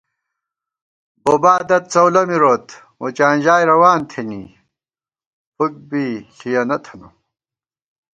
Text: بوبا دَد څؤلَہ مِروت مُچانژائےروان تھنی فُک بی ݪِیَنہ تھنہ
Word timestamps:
بوبا 1.23 1.53
دَد 1.69 1.83
څؤلَہ 1.91 2.23
مِروت 2.29 2.65
مُچانژائےروان 2.99 3.99
تھنی 4.09 4.43
فُک 5.55 5.73
بی 5.89 6.05
ݪِیَنہ 6.37 6.77
تھنہ 6.83 7.07